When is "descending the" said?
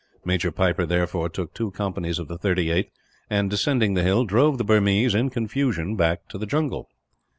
3.51-4.01